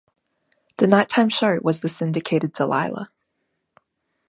The 0.77 0.87
nighttime 0.87 1.29
show 1.29 1.59
was 1.61 1.81
the 1.81 1.87
syndicated 1.87 2.53
Delilah. 2.53 3.11